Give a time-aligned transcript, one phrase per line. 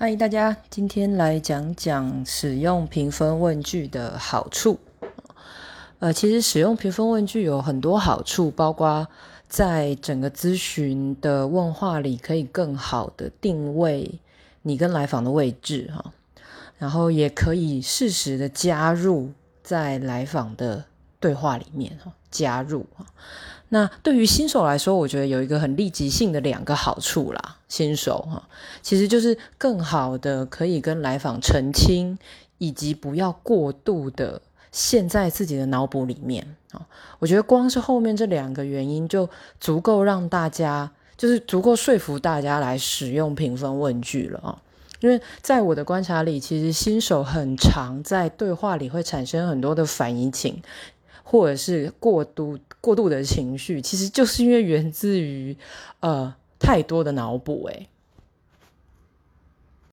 [0.00, 4.78] 嗨，大家，今天来讲讲使用评分问句的好处。
[5.98, 9.08] 呃，其实使用评分问句有很多好处，包括
[9.48, 14.20] 在整个咨询的问话里，可以更好的定位
[14.62, 16.12] 你跟来访的位置哈，
[16.78, 19.32] 然后也可以适时的加入
[19.64, 20.84] 在来访的
[21.20, 21.98] 对话里面，
[22.30, 23.06] 加入哈。
[23.70, 27.56] 那对于新手来说，我觉得有一个很立即性的两个好处啦。
[27.68, 28.48] 新手哈，
[28.80, 32.18] 其实就是更好的可以跟来访澄清，
[32.56, 34.40] 以及不要过度的
[34.72, 36.86] 陷在自己的脑补里面啊。
[37.18, 39.28] 我觉得光是后面这两个原因就
[39.60, 44.58] 足够让大家，就是足够说服大家来使用评分问句了啊。
[45.00, 50.62] 因为在我的观察里，其实新手很常在对话里会产生很多的反移情。
[51.30, 55.54] 或者是过度过度的情绪，其实就是因为源自于
[56.00, 57.86] 呃太多的脑补，诶，